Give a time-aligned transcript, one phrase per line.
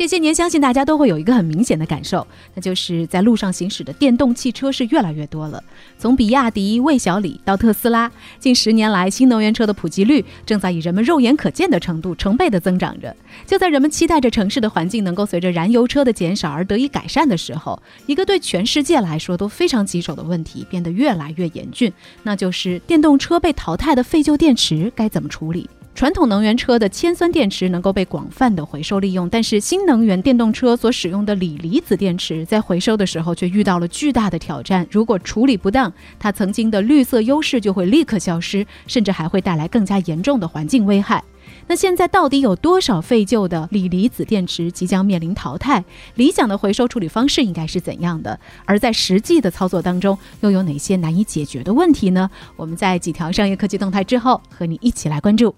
[0.00, 5.62] 这些年，相信大家都会有一个很明显的感受，那就是在路上行驶的电动汽车是越来越多了。
[5.98, 13.14] 从比亚迪、魏小李到特斯拉，近十年来，新能源车的普及率正在以人们肉眼可见的程度成倍的增长着。
[13.46, 21.92] 就在人们期待着城市的环境能够随着燃油车的减少而得以改善的时候，一个对全世界来说都非常棘手的问题变得越来越严峻，
[22.22, 25.68] 那就是电动车被淘汰的废旧电池该怎么处理？
[26.00, 34.86] 传统能源车的铅酸电池能够被广泛的回收利用，但是新能源电动车所使用的锂离子电池在回收的时候却遇到了巨大的挑战。
[34.90, 41.22] 如果处理不当，它曾经的绿色优势就会立刻消失，甚至还会带来更加严重的环境危害。
[41.70, 45.84] 那现在到底有多少废旧的锂离子电池即将面临淘汰？
[46.16, 48.40] 理想的回收处理方式应该是怎样的？
[48.64, 52.28] 而在实际的操作当中，又有哪些难以解决的问题呢？
[52.56, 55.54] 我们在几条商业科技动态之后，和你一起来关注。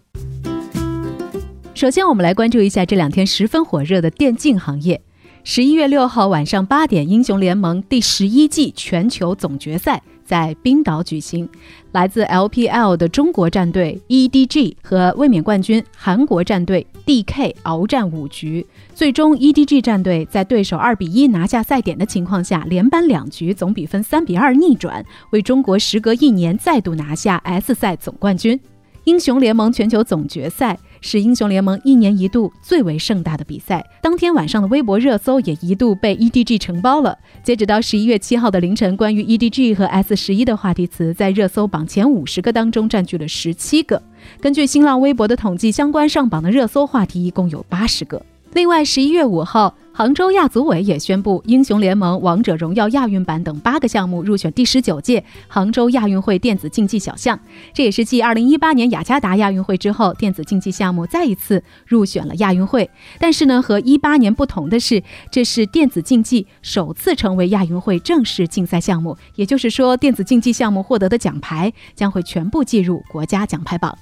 [1.72, 5.00] 首先，我们来关注一下这两天十分火热的电竞行业。
[5.44, 10.02] 十一月六号晚上八点，英雄联盟第十一季全球总决赛
[10.32, 11.46] 在冰岛举行。
[11.92, 28.58] 来自 LPL 的中国战队 EDG 和卫冕冠军韩国战队 DK 鏖战五局，最终 EDG 战队在对手二比一拿下赛点的情况下，连扳两局，总比分三比二逆转，为中国时隔一年再度拿下 S 赛总冠军。
[29.04, 30.78] 英雄联盟全球总决赛。
[31.02, 33.84] 是英雄联盟一年一度最为盛大的比赛。
[34.00, 37.18] 当天晚上的微博热搜也一度被 EDG 承包了。
[37.44, 44.02] 截止到十一月七号的凌晨，关于 EDG 和 S 十一的话题词在热搜榜前五十个当中占据了十七个。
[44.40, 48.24] 根据新浪微博的统计，相关上榜的热搜话题一共有八十个。
[48.54, 49.74] 另外，十一月五号。
[49.94, 57.38] 杭州亚组委也宣布，英雄联盟、王者荣耀亚运版等八个项目入选第十九届杭州亚运会电子竞技小项。
[57.74, 62.88] 这也是继二零一八年雅加达亚运会之后，电子竞技项目再一次入选了亚运会。
[63.18, 69.14] 但是呢，和一八年不同的是，这是电子竞技首次成为亚运会正式竞赛项目。
[69.34, 73.94] 也就是说，电子竞技项目获得的奖牌将会全部计入国家奖牌榜。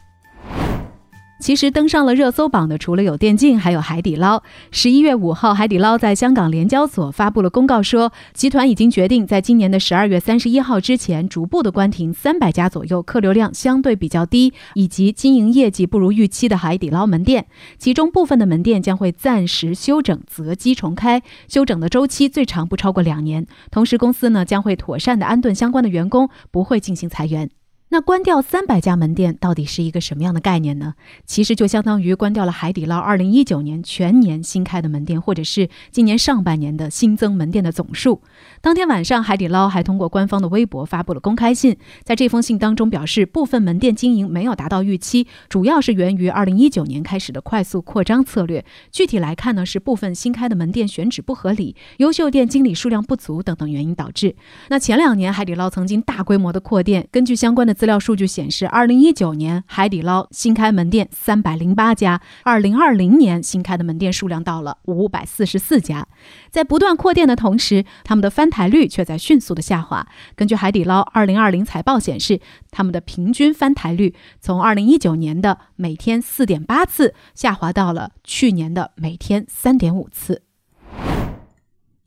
[1.40, 4.42] 其实登上了热搜榜的，除了有电竞，还有海底捞。
[4.70, 17.46] 十一月五号，海底捞在香港联交所发布了公告，说集团已经决定在今年的十二月三十一号之前，逐步的关停三百家左右客流量相对比较低以及经营业绩不如预期的海底捞门店。
[17.78, 21.22] 其中部分的门店将会暂时休整，择机重开。
[21.48, 23.46] 休整的周期最长不超过两年。
[23.70, 27.50] 同时，公司呢将会妥善的安顿相关的员工，不会进行裁员。
[27.92, 30.94] 那关掉三百家门店到底是一个什么样的概念呢？
[31.26, 38.22] 其实就相当于关掉了海底捞二零一九年全年新开的门店，或者是今年上半年的新增门店的总数。
[38.60, 48.64] 当天晚上，海底捞还通过官方的微博发布了公开信，在这封信当中表示，部分门店经营没有达到预期，主要是源于二零一九年开始的快速扩张策略。
[48.92, 54.36] 具体来看呢，是部分新开的门店选址不合理、优秀店经理数量不足等等原因导致。
[54.68, 57.74] 那前两年海底捞曾经大规模的扩店，根据相关的。
[57.80, 66.06] 资料数据显示，二零一九年海底捞新开门店三百零八家，二零二零年新开的门店数量到了五百四十四家。
[66.50, 70.06] 在不断扩店的同时，他们的翻台率却在迅速的下滑。
[70.36, 72.38] 根据海底捞二零二零财报显示，
[72.70, 80.42] 他们的平均翻台率从二零一九年的每天四点八次，下滑到了去年的每天三点五次。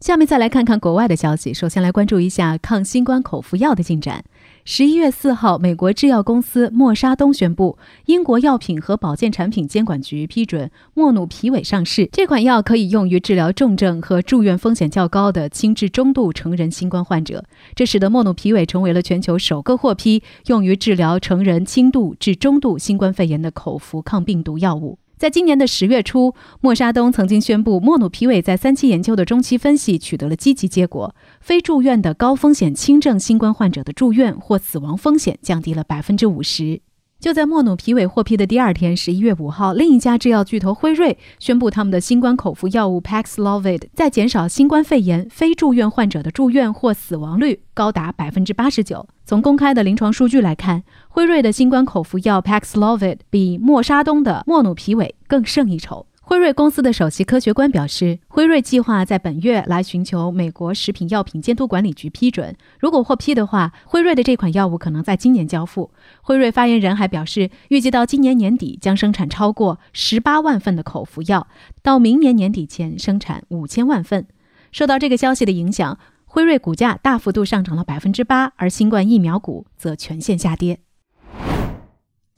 [0.04, 1.54] 下面再来看看国外的消息。
[1.54, 4.26] 首先来关注一下抗新冠口服药的进展。
[4.66, 7.78] 十一月四号，美国制药公司默沙东宣布，
[8.08, 12.10] 英国药品和保健产品监管局批准莫努皮韦上市。
[12.12, 25.00] 这款药可以用于治疗重症和住院风险较高的轻至中度成人新冠患者，这使得莫努皮韦成为了全球首个获批用于治疗成人轻度至中度新冠肺炎的口服抗病毒药物。
[25.24, 36.82] 在今年的十月初，默沙东曾经宣布，莫努皮韦在三期研究的中期分析取得了积极结果，非住院的高风险轻症新冠患者的住院或死亡风险降低了百分之五十。
[37.24, 49.08] 就在莫努皮韦获批的第二天，十一月五号，另一家制药巨头辉瑞宣布，他们的新冠口服药物 Paxlovid 在减少新冠肺炎非住院患者的住院或死亡率高达百分之八十九。
[49.24, 56.06] 从公开的临床数据来看，辉瑞的新冠口服药 Paxlovid 比默沙东的莫努皮韦更胜一筹。
[56.26, 62.56] 辉瑞公司的首席科学官表示，辉瑞计划在本月来寻求美国食品药品监督管理局批准。
[62.80, 65.92] 如果获批的话，辉瑞的这款药物可能在今年交付。
[66.22, 71.46] 辉瑞发言人还表示，预计到今年年底将生产超过十八万份的口服药，
[71.82, 74.26] 到明年年底前生产五千万份。
[74.72, 80.80] 受到这个消息的影响，辉瑞股价大幅度上涨了百分之八，而新冠疫苗股则全线下跌。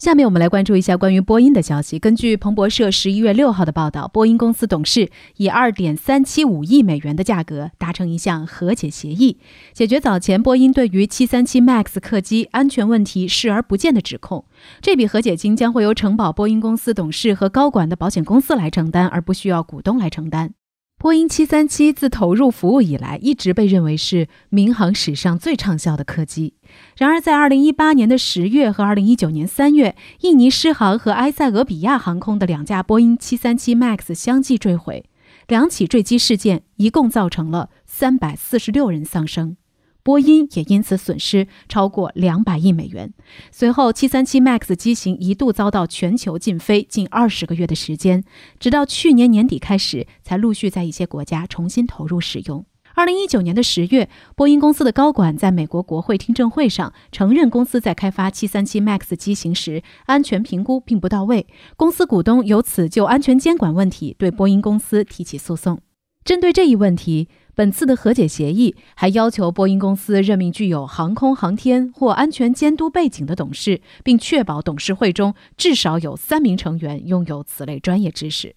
[0.06, 1.98] 下面我们来关注一下关于波音的消息。
[1.98, 9.40] 根据彭博社十一月六号的报道，波音公司董事以二点三七五亿美元的价格达成一项和解协议，
[9.74, 14.46] 解决早前波音对于七三七 MAX 客机安全问题视而不见的指控。
[14.80, 20.54] 这笔和解金将会由承保波音公司董事和高管的保险公司来承担，而不需要股东来承担。
[20.98, 26.56] 波音737自投入服务以来，一直被认为是民航史上最畅销的客机。
[26.98, 35.06] 然而，在2018年的十月和2019年三月，印尼狮航和埃塞俄比亚航空的两架波音737 MAX 相继坠毁，
[35.48, 39.58] 两起坠机事件一共造成了346人丧生。
[40.06, 43.12] 波音也因此损失超过两百亿美元。
[43.52, 48.24] 随后，737 MAX 机型一度遭到全球禁飞近二十个月的时间，
[48.60, 52.64] 直到去年年底开始，才陆续在一些国家重新投入使用。
[52.94, 61.48] 二零一九年的十月，波音公司的高管在美国国会听证会上承认，公司在开发737 MAX 机型时安全评估并不到位。
[61.76, 65.82] 公司股东由此就安全监管问题对波音公司提起诉讼。
[66.24, 78.54] 针对这一问题，本次的和解协议还要求波音公司任命具有航空航天或安全监督背景的董事，并确保董事会中至少有三名成员拥有此类专业知识。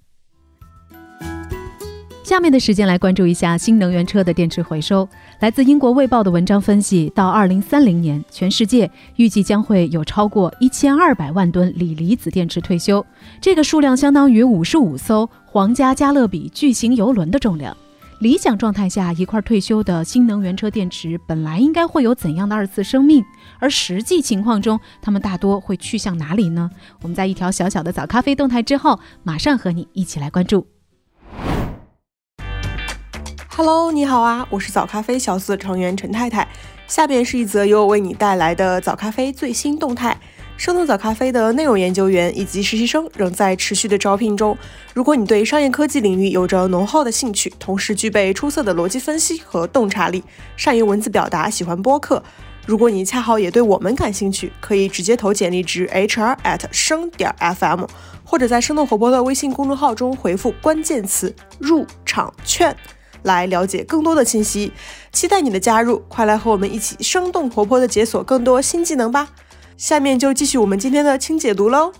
[2.24, 5.08] 下面的时间来关注一下新能源车的电池回收。
[5.40, 13.06] 来自英国《卫报》的文章分析，到二零三零年，全世界预计将会有超过一千二百万吨锂离子电池退休，
[13.40, 17.74] 这个数量相当于五十五艘皇家加勒比巨型游轮的重量。
[18.20, 23.24] 理想状态下，一块退休的新能源车电池本来应该会有怎样的二次生命？
[23.60, 26.68] 而实际情况中，它们大多会去向哪里呢？
[27.00, 30.66] 我们在一条小小的早咖啡动态之后，马上和你一起来关注。
[33.50, 36.48] Hello，你好啊，我是早咖啡小四成员陈太太。
[36.88, 40.18] 下边是一则由我为你带来的早咖啡最新动态。
[40.58, 44.58] 生动早咖啡的内容研究员以及实习生仍在持续的招聘中。
[44.92, 50.22] 如果你对商业科技领域有着浓厚的兴趣，同时具备出色的逻辑分析和洞察力，
[50.56, 52.20] 善于文字表达，喜欢播客，
[52.66, 57.86] 如果你恰好也对我们感兴趣，可以直接投简历至 hr at 生点 fm，
[58.24, 62.76] 或者在生动活泼的微信公众号中回复关键词入场券
[63.22, 64.72] 来了解更多的信息。
[65.12, 69.28] 期待你的加入，快来和我们一起生动活泼的解锁更多新技能吧！
[69.78, 71.92] 下面就继续我们今天的轻解读喽。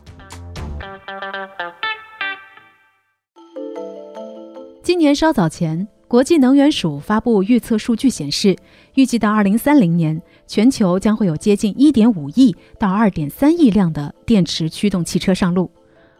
[4.82, 8.56] 今年稍早前，国际能源署发布预测数据显示，
[8.94, 15.70] 预计到二零三零年，全球将会有接近一点五亿到二点三亿辆的电池驱动汽车上路。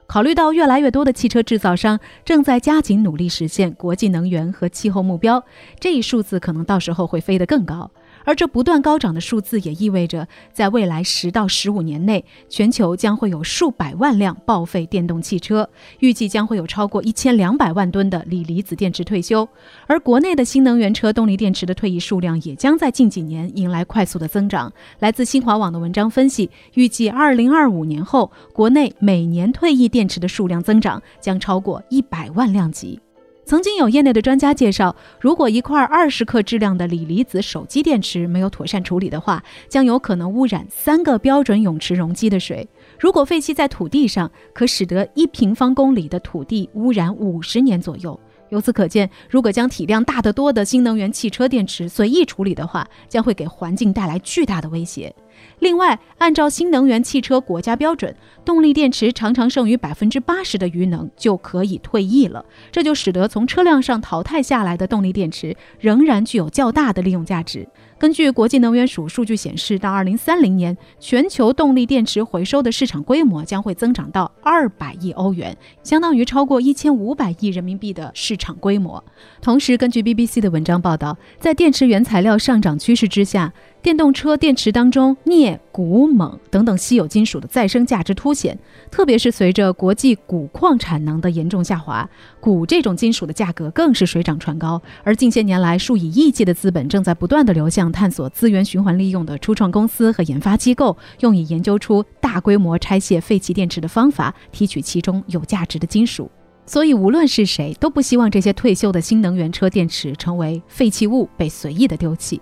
[0.06, 5.42] 考虑到越来越多的汽车制造商正在加紧努力实现国际能源和气候目标，
[5.80, 7.90] 这一数字可能到时候会飞得更高。
[8.28, 15.66] 而这不断高涨的数字也意味着，在未来十到十五年内，全球将会有数百万辆报废电动汽车，
[16.00, 19.48] 预计将会有超过一千两百万吨的锂离子电池退休。
[19.86, 24.70] 而国内的新能源车动力电池的退役数量也将在近几年迎来快速的增长。
[24.98, 33.00] 来自新华网的文章分析，预计二零二五年后，国内每年退役电池的数量增长将超过一百万辆级。
[33.48, 42.68] 曾经有业内的专家介绍，如果一块二十克质量的锂离子手机电池没有妥善处理的话，将有可能污染三个标准泳池容积的水。
[43.00, 48.20] 如果废弃在土地上，可使得一平方公里的土地污染五十年左右。
[48.50, 55.14] 由此可见，如果将体量大得多的新能源汽车电池随意处理的话，将会给环境带来巨大的威胁。
[55.60, 58.14] 另外，按照新能源汽车国家标准，
[58.44, 62.44] 动力电池常常剩余百分之八十的余能就可以退役了。
[62.70, 67.68] 这就使得从车辆上淘汰下来的动力电池仍然具有较大的利用价值。
[67.98, 79.02] 根据国际能源署数据显示，到二零三零年，全球动力电池回收的市场规模将会增长到二百亿欧元，相当于超过一千五百亿人民币的市场规模。
[79.42, 88.58] 同时，根据 BBC 的文章报道，在电池原材料上涨趋势之下，电动车电池当中镍、钴、锰等等稀有金属的再生价值凸显，
[88.90, 92.08] 特别是随着国际钴矿产能的严重下滑，
[92.40, 94.82] 钴这种金属的价格更是水涨船高。
[95.04, 106.28] 而近些年来，数以亿计的资本正在不断的流向探索资源循环利用的初创公司和研发机构，用以研究出大规模拆卸废弃电池的方法，提取其中有价值的金属。
[106.66, 112.38] 所以无论是谁都不希望这些退休的新能源车电池成为废弃物，被随意的丢弃。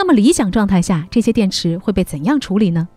[0.00, 2.88] 那么理想状态下，这些电池会被怎样处理呢？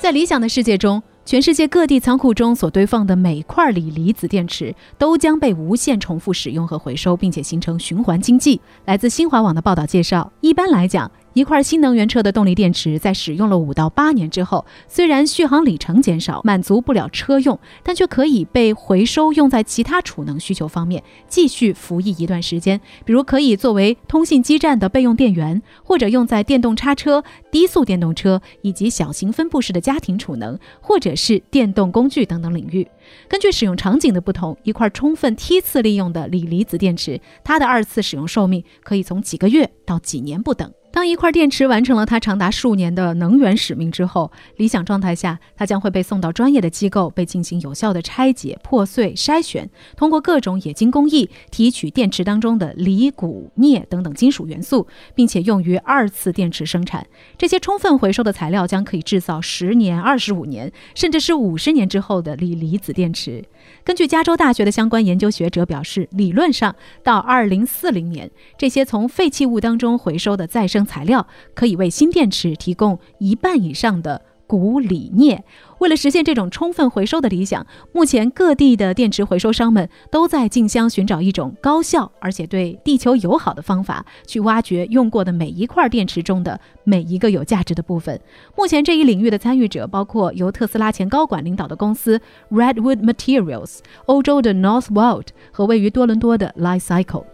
[0.00, 8.60] 在理想的世界中，全世界各地仓库中所堆放的每块锂离子电池都将被无限重复使用和回收，并且形成循环经济。
[8.86, 11.08] 来自新华网的报道介绍，一般来讲。
[11.36, 22.80] 一块新能源车的动力电池在使用了五到八年之后，虽然续航里程减少，满足不了车用，但却可以被回收用在其他储能需求方面，继续服役一段时间。
[23.04, 32.88] 比如可以作为通信基站的备用电源，或者用在电动叉车、低速电动车以及小型分布式的家庭储能，或者是电动工具等等领域。
[33.28, 40.72] 根据使用场景的不同，一块充分梯次利用的锂离子电池，它的二次使用寿命可以从几个月到几年不等。
[40.96, 57.06] 当一块电池完成了它长达数年的能源使命之后，理想状态下，它将会被送到专业的机构，被进行有效的拆解、破碎、筛选，通过各种冶金工艺提取电池当中的锂、钴、镍等等金属元素，并且用于二次电池生产。
[57.36, 63.44] 这些充分回收的材料将可以制造十年、二十五年，甚至是五十年之后的锂离子电池。
[63.84, 75.42] 根据加州大学的相关研究学者表示，理论上到二零四零年，这些从废弃物当中回收的再生材料可以为新电池提供一半以上的钴、锂、镍。
[75.78, 88.18] 为了实现这种充分回收的理想，目前各地的电池回收商们都在竞相寻找一种高效而且对地球友好的方法，去挖掘用过的每一块电池中的每一个有价值的部分。
[88.56, 92.18] 目前这一领域的参与者包括由特斯拉前高管领导的公司
[92.50, 97.24] Redwood Materials、欧洲的 Northvolt 和位于多伦多的 Li-Cycle。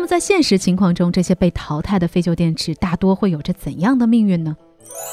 [0.00, 4.56] 那么在现实情况中，这些被淘汰的废旧电池大多会有着怎样的命运呢？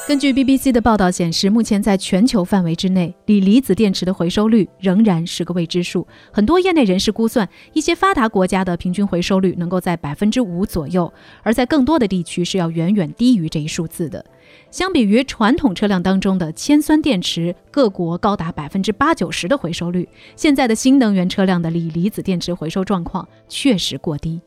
[0.08, 6.08] 根据 BBC 的报道显示，目前在全球范围之内，锂离子电池的回收率仍然是个未知数。
[6.32, 14.24] 很多业内人士估算，一些发达国家的平均回收率能够在百分之五左右，而在更多的地区是要远远低于这一数字的。
[14.70, 24.40] 相比于传统车辆当中的铅酸电池，各国高达百分之八九十的回收率，现在的新能源车辆的锂离子电池回收状况确实过低。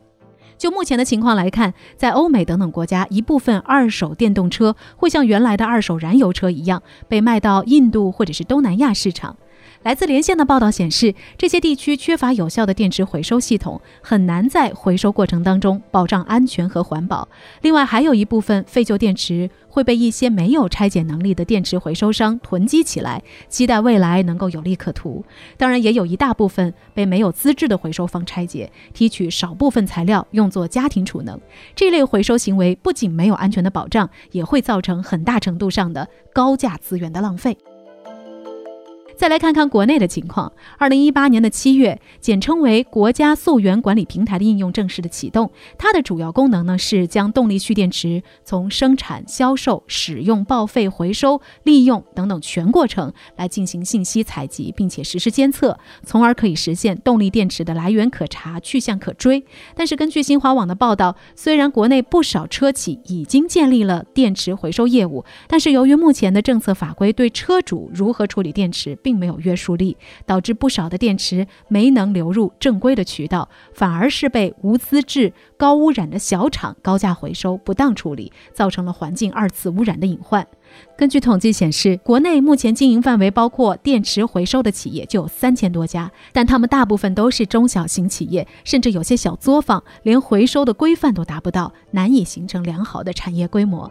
[0.62, 9.36] 就目前的情况来看，在欧美等等国家，一部分二手电动车会像原来的二手燃油车一样，被卖到印度或者是东南亚市场。
[9.82, 17.28] 来自连线的报道显示，这些地区缺乏有效的电池回收系统，很难在回收过程当中保障安全和环保。
[17.62, 25.24] 另外，还有一部分废旧电池会被一些没有拆解能力的电池回收商囤积起来，期待未来能够有利可图。
[25.56, 31.40] 当然，也有一大部分被没有资质的回收方拆解，提取少部分材料用作家庭储能。
[31.74, 37.56] 这类回收行为不仅没有安全的保障，也会造成很大程度上的高价资源的浪费。
[39.16, 40.52] 再来看看国内的情况。
[40.78, 45.50] 二零一八年的七月，简称为国家溯源管理平台的应用正式的启动。
[45.78, 59.44] 它的主要功能呢是将动力蓄电池从生产、销售、使用、报废、回收、利用等等全过程来进行信息采集，并且实时监测，从而可以实现动力电池的来源可查、去向可追。
[59.74, 80.46] 但是根据新华网的报道，虽然国内不少车企已经建立了电池回收业务，但是由于目前的政策法规对车主如何处理电池并没有约束力，导致不少的电池没能流入正规的渠道，反而是被无资质、高污染的小厂高价回收、不当处理，造成了环境二次污染的隐患。
[80.96, 93.90] 根据统计显示，国内目前经营范围包括电池回收的企业就有三千多家，但他们大部分都是中小型企业，甚至有些小作坊连回收的规范都达不到，难以形成良好的产业规模。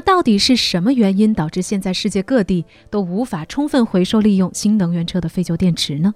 [0.00, 6.14] 那到底是什么原因导致现在世界各地都无法充分回收利用新能源车的废旧电池呢？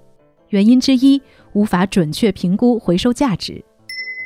[0.48, 1.20] 原因之一，
[1.52, 3.62] 无法准确评估回收价值。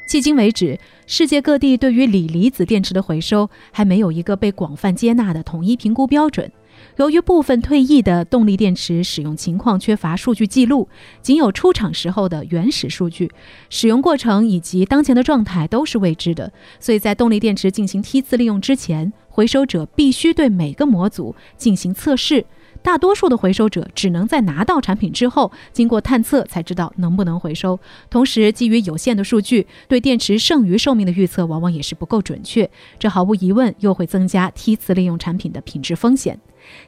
[0.09, 6.49] 迄今为止，世界各地对于锂离子电池的回收还没有一个被广泛接纳的统一评估标准。
[6.97, 10.89] 由于部分退役的动力电池使用情况缺乏数据记录，
[11.23, 13.31] 仅有出厂时候的原始数据，
[13.71, 22.45] 使用过程以及当前的状态都是未知的，所以在动力电池进行梯次利用之前，回收者必须对每个模组进行测试。
[22.81, 27.79] 大多数的回收者只能在拿到产品之后，经过探测才知道能不能回收。
[28.09, 32.71] 同时，基于有限的数据，对电池剩余寿命的预测往往也是不够准确。
[32.97, 36.39] 这毫无疑问又会增加梯次利用产品的品质风险。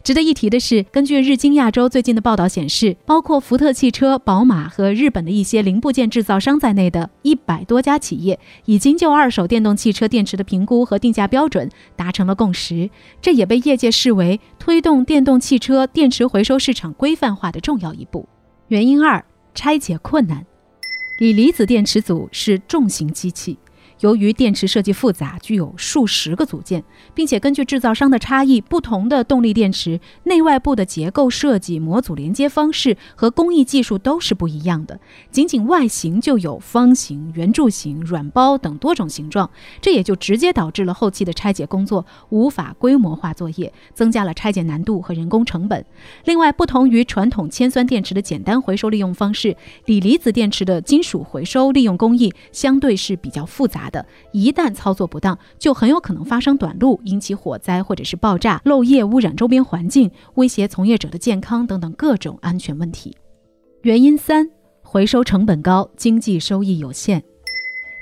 [0.03, 12.89] 值得一提的是，根据日经亚洲最近的报道显示，包括福特汽车、宝马和日本的一些零部件制造商在内的一百多家企业，已经就二手电动汽车电池的评估和定价标准达成了共识。
[13.21, 18.29] 这也被业界视为推动电动汽车电池回收市场规范化的重要一步。
[18.69, 20.45] 原因二：拆解困难。
[21.21, 23.59] 锂离子电池组是重型机器。
[24.01, 26.83] 由于电池设计复杂，具有数十个组件，
[27.15, 34.99] 并且根据制造商的差异，不同的动力电池内外部的结构设计、模组连接方式和工艺技术都是不一样的。
[35.31, 39.51] 仅仅外形就有方形、圆柱形、软包等多种形状，
[39.83, 45.85] 这也就直接导致了后期的拆解工作无法规模化作业，增加了拆解难度和人工成本。
[46.25, 49.55] 另外，不同于传统铅酸电池的简单回收利用方式，
[49.85, 53.90] 锂离子电池的金属回收利用工艺相对是比较复杂。
[53.91, 63.17] 的，一旦操作不当，就很有可能发生短路，引起火灾或者是爆炸、漏液污染周边环境，威胁从业者的健康等等各种安全问题。
[63.83, 64.49] 原因三，
[64.83, 67.23] 回收成本高，经济收益有限。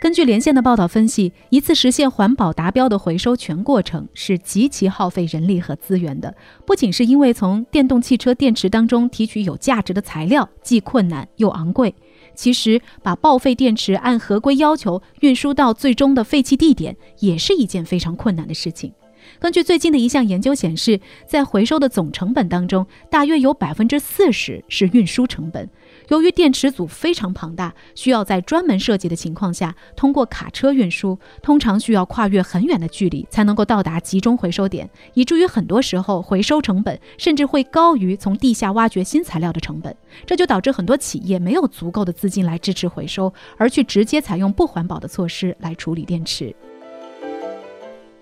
[0.01, 6.33] 根据连线的报道分析，一次实现环保达标的回收全过程是极其耗费人力和资源的。
[6.65, 11.93] 不仅是因为从电动汽车电池当中提取有价值的材料既困难又昂贵。
[12.39, 18.93] 其实，把报废电池按合规要求运输到最终的废弃地点，也是一件非常困难的事情。
[19.39, 25.69] 根据最近的一项研究显示，在回收的总成本当中，大约有百分之四十是运输成本。
[26.09, 39.95] 由于电池组非常庞大，需要在专门设计的情况下通过卡车运输，通常需要跨越很远的距离才能够到达集中回收点，以至于很多时候回收成本甚至会高于从地下挖掘新材料的成本。
[40.27, 46.55] 这就导致很多企业没有足够的资金来支持回收，而去直接采用不环保的措施来处理电池。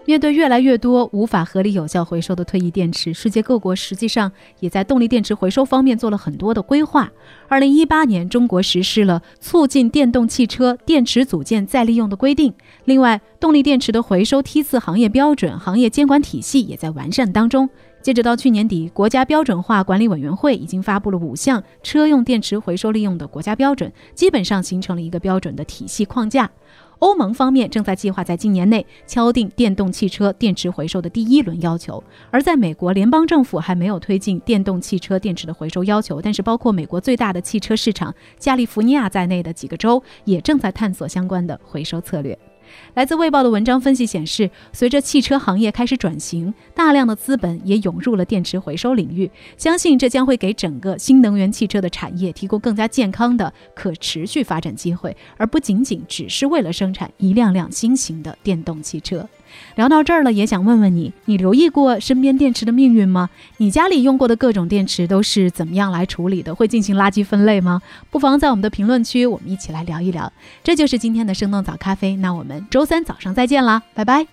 [0.06, 7.10] 面对越来越多无法合理有效回收的退役电池，世界各国实际上也在动力电池回收方面做了很多的规划。
[7.48, 12.54] 二零一八年，中国实施了促进电动汽车电池组件再利用的规定。
[12.84, 17.68] 另外，动力电池的回收梯次行业标准、行业监管体系也在完善当中。
[18.00, 26.48] 截止到去年底，国家标准化管理委员会已经发布了五项车用电池回收利用的国家标准，基本上形成了一个标准的体系框架。
[26.98, 42.38] 欧盟方面正在计划在今年内敲定电动汽车电池回收的第一轮要求，而在美国，联邦政府还没有推进电动汽车电池的回收要求，但是包括美国最大的汽车市场加利福尼亚在内的几个州也正在探索相关的回收策略。
[42.94, 49.30] 来自《卫报》的文章分析显示，随着汽车行业开始转型，大量的资本也涌入了电池回收领域。
[49.56, 59.28] 相信这将会给整个新能源汽车的产业提供更加健康的可持续发展机会，而不仅仅只是为了生产一辆辆新型的电动汽车。
[59.74, 63.30] 聊到这儿了，也想问问你，你留意过身边电池的命运吗？
[63.58, 66.54] 你家里用过的各种电池都是怎么样来处理的？
[66.54, 67.82] 会进行垃圾分类吗？
[68.10, 70.32] 不妨在我们的评论区，我们一起来聊一聊。
[70.64, 74.26] 这就是今天的生动早咖啡，那我们周三早上再见啦，拜拜。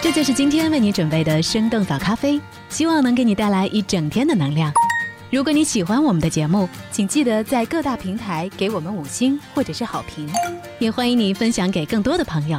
[0.00, 4.72] 这就是今天为你准备的生动早咖啡，希望能给你带来一整天的能量。
[5.30, 10.28] 如果你喜欢我们的节目，请记得在各大平台给我们五星或者是好评，
[10.78, 12.58] 也欢迎你分享给更多的朋友。